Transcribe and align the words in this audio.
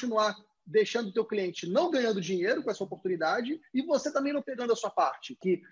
continuar 0.00 0.34
deixando 0.66 1.08
o 1.08 1.12
teu 1.12 1.24
cliente 1.24 1.68
não 1.68 1.90
ganhando 1.90 2.20
dinheiro 2.20 2.62
com 2.62 2.70
essa 2.70 2.84
oportunidade 2.84 3.60
e 3.74 3.82
você 3.82 4.12
também 4.12 4.32
não 4.32 4.42
pegando 4.42 4.72
a 4.72 4.76
sua 4.76 4.90
parte. 4.90 5.36
Que 5.36 5.62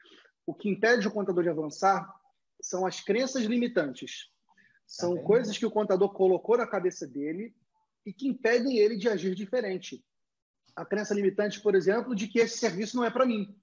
o 0.47 0.55
que 0.55 0.69
impede 0.69 1.07
o 1.07 1.11
contador 1.11 1.43
de 1.43 1.49
avançar 1.49 2.15
são 2.61 2.85
as 2.87 3.01
crenças 3.01 3.45
limitantes. 3.45 4.31
São 4.87 5.17
tá 5.17 5.23
coisas 5.23 5.57
que 5.57 5.67
o 5.67 5.71
contador 5.71 6.13
colocou 6.13 6.59
na 6.59 6.67
cabeça 6.67 7.07
dele 7.07 7.55
e 8.05 8.13
que 8.13 8.29
impedem 8.29 8.79
ele 8.79 8.97
de 8.97 9.09
agir 9.09 9.35
diferente. 9.35 10.05
A 10.75 10.85
crença 10.85 11.15
limitante, 11.15 11.61
por 11.61 11.75
exemplo, 11.75 12.15
de 12.15 12.27
que 12.27 12.39
esse 12.39 12.59
serviço 12.59 12.97
não 12.97 13.05
é 13.05 13.11
para 13.11 13.27
mim. 13.27 13.55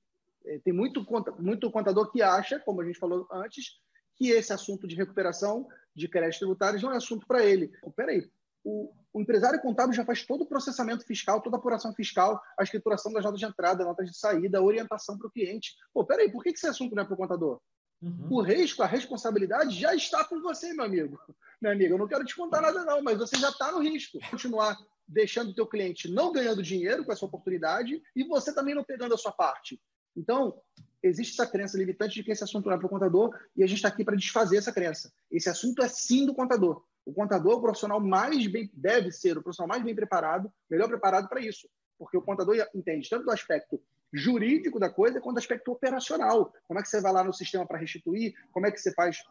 É, 0.46 0.60
tem 0.60 0.74
muito, 0.74 1.06
muito 1.40 1.72
contador 1.72 2.12
que 2.12 2.22
acha, 2.22 2.60
como 2.60 2.82
a 2.82 2.86
gente 2.86 3.00
falou 3.00 3.28
antes, 3.32 3.80
que 4.16 4.30
esse 4.30 4.54
assunto 4.54 4.88
de 4.88 4.96
recuperação 4.96 5.68
de 5.94 6.08
créditos 6.08 6.40
tributários 6.40 6.84
não 6.84 6.92
é 6.92 6.98
assunto 6.98 7.26
para 7.26 7.44
ele. 7.44 7.72
Espera 7.86 8.12
aí, 8.12 8.30
o, 8.64 8.94
o, 9.16 9.22
empresário 9.22 9.62
contábil 9.62 9.94
já 9.94 10.06
faz 10.06 10.26
todo 10.26 10.42
o 10.42 10.46
processamento 10.46 11.06
fiscal, 11.06 11.42
toda 11.42 11.58
a 11.58 11.60
apuração 11.60 11.94
fiscal, 11.94 12.42
a 12.60 12.64
escrituração 12.64 13.12
das 13.14 13.24
notas 13.24 13.40
de 13.40 13.46
entrada, 13.46 13.84
notas 13.84 14.10
de 14.10 14.18
saída, 14.18 14.60
a 14.60 14.62
orientação 14.62 15.18
para 15.18 15.28
o 15.28 15.32
cliente. 15.32 15.76
Pô, 15.94 16.06
peraí, 16.06 16.32
por 16.32 16.44
que 16.44 16.50
esse 16.50 16.68
assunto 16.68 16.96
não 16.96 17.04
é 17.04 17.06
para 17.06 17.14
o 17.14 17.18
contador? 17.18 17.60
Uhum. 18.02 18.28
O 18.30 18.42
risco, 18.42 18.84
a 18.84 18.88
responsabilidade 18.88 19.80
já 19.80 19.96
está 19.96 20.24
com 20.24 20.42
você, 20.42 20.74
meu 20.74 20.86
amigo. 20.86 21.20
Meu 21.62 21.72
amigo, 21.72 21.94
eu 21.94 21.98
não 21.98 22.08
quero 22.08 22.26
te 22.26 22.36
contar 22.36 22.62
nada 22.62 22.84
não, 22.84 23.02
mas 23.02 23.18
você 23.18 23.38
já 23.38 23.50
está 23.50 23.72
no 23.72 23.80
risco. 23.80 24.20
Continuar 24.30 24.78
deixando 25.08 25.52
o 25.52 25.56
teu 25.56 25.66
cliente 25.66 26.12
não 26.12 26.32
ganhando 26.32 26.62
dinheiro 26.62 27.06
com 27.06 27.12
essa 27.12 27.26
oportunidade 27.26 28.04
e 28.14 28.24
você 28.26 28.54
também 28.54 28.76
não 28.76 28.84
pegando 28.84 29.16
a 29.16 29.18
sua 29.18 29.32
parte. 29.32 29.82
Então, 30.16 30.60
existe 31.02 31.40
essa 31.40 31.50
crença 31.50 31.78
limitante 31.78 32.16
de 32.16 32.24
que 32.24 32.32
esse 32.32 32.44
assunto 32.44 32.66
não 32.66 32.74
é 32.74 32.78
para 32.78 32.88
o 32.88 32.90
contador 32.90 33.36
e 33.56 33.64
a 33.64 33.68
gente 33.68 33.78
está 33.78 33.88
aqui 33.88 34.04
para 34.04 34.18
desfazer 34.18 34.58
essa 34.58 34.72
crença. 34.72 35.12
Esse 35.32 35.50
assunto 35.50 35.82
é 35.82 35.88
sim 35.88 36.26
do 36.26 36.36
contador. 36.36 36.84
O 37.06 37.14
contador 37.14 37.58
o 37.58 37.62
profissional 37.62 38.00
mais 38.00 38.48
bem, 38.48 38.70
deve 38.74 39.12
ser 39.12 39.38
o 39.38 39.44
profissional 39.44 39.70
mais 39.70 39.84
bem 39.84 39.96
preparado, 39.96 40.52
melhor 40.70 40.88
preparado 40.88 41.30
para 41.30 41.40
isso. 41.40 41.70
Porque 41.98 42.18
o 42.18 42.22
contador 42.22 42.56
entende 42.74 43.10
tanto 43.10 43.26
do 43.26 43.32
aspecto 43.32 43.82
jurídico 44.12 44.80
da 44.80 44.90
coisa 44.90 45.22
quanto 45.22 45.36
do 45.36 45.40
aspecto 45.40 45.72
operacional. 45.72 46.54
Como 46.68 46.80
é 46.80 46.84
que 46.84 46.90
você 46.90 47.02
vai 47.02 47.14
lá 47.14 47.24
no 47.24 47.34
sistema 47.34 47.66
para 47.66 47.78
restituir? 47.78 48.34
Como 48.52 48.66
é 48.66 48.72
que 48.72 48.80
você 48.80 48.92
faz 48.94 49.22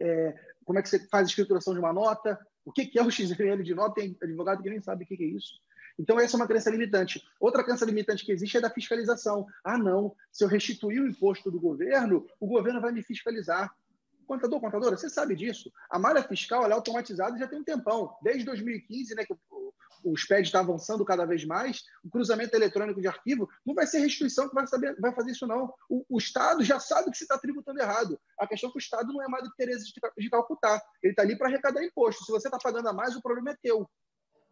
é, 0.00 0.34
como 0.64 0.78
é 0.78 0.82
que 0.82 0.88
você 0.88 0.98
faz 1.08 1.26
a 1.26 1.28
escrituração 1.28 1.74
de 1.74 1.80
uma 1.80 1.92
nota? 1.92 2.38
O 2.64 2.72
que, 2.72 2.90
é 2.98 3.02
o 3.02 3.10
XML 3.10 3.62
de 3.62 3.74
nota? 3.74 4.00
Tem 4.00 4.16
advogado 4.22 4.62
que 4.62 4.70
nem 4.70 4.80
sabe 4.80 5.04
o 5.04 5.06
que, 5.06 5.14
é 5.14 5.26
isso. 5.26 5.60
Então, 5.98 6.18
essa 6.18 6.36
é 6.36 6.38
uma 6.38 6.46
crença 6.46 6.70
limitante. 6.70 7.22
Outra 7.38 7.62
crença 7.62 7.84
limitante 7.84 8.24
que 8.24 8.32
existe 8.32 8.56
é 8.56 8.60
da 8.60 8.70
fiscalização. 8.70 9.46
Ah, 9.62 9.76
não, 9.76 10.14
se 10.32 10.42
eu 10.42 10.48
restituir 10.48 11.02
o 11.02 11.08
imposto 11.08 11.50
do 11.50 11.60
governo, 11.60 12.26
o 12.38 12.46
governo 12.46 12.80
vai 12.80 12.92
me 12.92 13.02
fiscalizar. 13.02 13.74
Contador, 14.30 14.60
contadora, 14.60 14.96
você 14.96 15.10
sabe 15.10 15.34
disso. 15.34 15.72
A 15.90 15.98
malha 15.98 16.22
fiscal 16.22 16.64
é 16.64 16.72
automatizada 16.72 17.36
já 17.36 17.48
tem 17.48 17.58
um 17.58 17.64
tempão. 17.64 18.16
Desde 18.22 18.44
2015, 18.44 19.16
né, 19.16 19.24
que 19.24 19.32
o, 19.32 19.74
o 20.04 20.16
SPED 20.16 20.42
está 20.42 20.60
avançando 20.60 21.04
cada 21.04 21.26
vez 21.26 21.44
mais, 21.44 21.82
o 22.04 22.08
cruzamento 22.08 22.54
eletrônico 22.54 23.00
de 23.00 23.08
arquivo, 23.08 23.48
não 23.66 23.74
vai 23.74 23.88
ser 23.88 23.98
restituição 23.98 24.48
que 24.48 24.54
vai, 24.54 24.68
saber, 24.68 24.94
vai 25.00 25.12
fazer 25.12 25.32
isso, 25.32 25.48
não. 25.48 25.74
O, 25.88 26.04
o 26.08 26.16
Estado 26.16 26.62
já 26.62 26.78
sabe 26.78 27.10
que 27.10 27.18
você 27.18 27.24
está 27.24 27.36
tributando 27.38 27.80
errado. 27.80 28.20
A 28.38 28.46
questão 28.46 28.68
é 28.68 28.72
que 28.72 28.78
o 28.78 28.84
Estado 28.84 29.12
não 29.12 29.20
é 29.20 29.26
mais 29.26 29.42
do 29.42 29.50
que 29.50 29.56
Tereza 29.56 29.84
de, 29.84 29.92
de 30.16 30.30
Calcutá. 30.30 30.80
Ele 31.02 31.12
está 31.12 31.24
ali 31.24 31.36
para 31.36 31.48
arrecadar 31.48 31.82
imposto. 31.82 32.24
Se 32.24 32.30
você 32.30 32.46
está 32.46 32.58
pagando 32.62 32.88
a 32.88 32.92
mais, 32.92 33.16
o 33.16 33.20
problema 33.20 33.50
é 33.50 33.56
teu. 33.60 33.84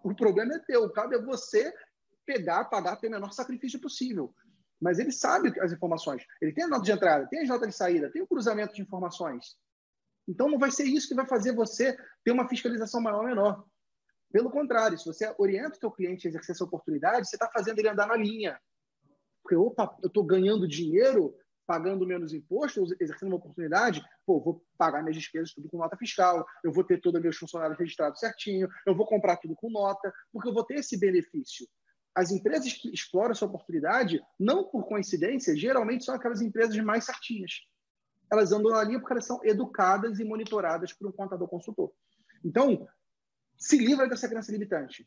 O 0.03 0.13
problema 0.13 0.57
é 0.57 0.59
teu. 0.59 0.91
Cabe 0.91 1.15
a 1.15 1.23
você 1.23 1.73
pegar, 2.27 2.65
pagar, 2.65 2.97
ter 2.97 3.07
o 3.07 3.13
menor 3.13 3.31
sacrifício 3.31 3.81
possível. 3.81 4.35
Mas 4.81 4.99
ele 4.99 5.13
sabe 5.13 5.53
as 5.61 5.71
informações. 5.71 6.25
Ele 6.43 6.53
tem 6.53 6.65
a 6.65 6.69
nota 6.69 6.83
de 6.83 6.91
entrada, 6.91 7.29
tem 7.29 7.45
a 7.45 7.47
nota 7.47 7.69
de 7.69 7.77
saída, 7.77 8.11
tem 8.11 8.23
o 8.23 8.27
cruzamento 8.27 8.75
de 8.75 8.83
informações. 8.83 9.57
Então, 10.29 10.49
não 10.49 10.59
vai 10.59 10.71
ser 10.71 10.85
isso 10.85 11.09
que 11.09 11.15
vai 11.15 11.27
fazer 11.27 11.53
você 11.53 11.97
ter 12.23 12.31
uma 12.31 12.47
fiscalização 12.47 13.01
maior 13.01 13.21
ou 13.21 13.27
menor. 13.27 13.65
Pelo 14.31 14.51
contrário, 14.51 14.99
se 14.99 15.07
você 15.07 15.35
orienta 15.39 15.77
o 15.77 15.81
seu 15.81 15.91
cliente 15.91 16.27
a 16.27 16.31
exercer 16.31 16.55
essa 16.55 16.65
oportunidade, 16.65 17.27
você 17.27 17.37
está 17.37 17.51
fazendo 17.51 17.79
ele 17.79 17.89
andar 17.89 18.07
na 18.07 18.17
linha. 18.17 18.61
Porque, 19.43 19.57
opa, 19.57 19.97
eu 20.03 20.09
estou 20.09 20.23
ganhando 20.23 20.69
dinheiro, 20.69 21.35
pagando 21.67 22.07
menos 22.07 22.35
imposto, 22.35 22.85
exercendo 23.01 23.31
uma 23.31 23.39
oportunidade, 23.39 24.05
pô, 24.27 24.39
vou 24.39 24.63
pagar 24.77 25.03
minhas 25.03 25.17
despesas 25.17 25.55
tudo 25.55 25.69
com 25.71 25.79
nota 25.79 25.97
fiscal, 25.97 26.47
eu 26.63 26.73
vou 26.73 26.85
ter 26.85 27.01
todos 27.01 27.19
os 27.19 27.23
meus 27.23 27.37
funcionários 27.37 27.79
registrados 27.79 28.21
certinho, 28.21 28.69
eu 28.87 28.95
vou 28.95 29.07
comprar 29.07 29.39
tudo 29.39 29.55
com 29.57 29.71
nota, 29.71 30.13
porque 30.31 30.49
eu 30.49 30.55
vou 30.55 30.65
ter 30.65 30.77
esse 30.77 30.99
benefício. 30.99 31.67
As 32.15 32.31
empresas 32.31 32.73
que 32.75 32.93
exploram 32.93 33.33
essa 33.33 33.47
oportunidade, 33.47 34.21
não 34.39 34.65
por 34.65 34.87
coincidência, 34.87 35.57
geralmente 35.57 36.05
são 36.05 36.15
aquelas 36.15 36.43
empresas 36.43 36.77
mais 36.79 37.05
certinhas 37.05 37.63
elas 38.31 38.53
andam 38.53 38.71
na 38.71 38.85
linha 38.85 38.99
porque 38.99 39.13
elas 39.13 39.27
são 39.27 39.41
educadas 39.45 40.19
e 40.19 40.25
monitoradas 40.25 40.93
por 40.93 41.09
um 41.09 41.13
contador 41.13 41.49
consultor. 41.49 41.91
Então, 42.45 42.87
se 43.57 43.77
livra 43.79 44.09
dessa 44.09 44.29
crença 44.29 44.53
limitante. 44.53 45.05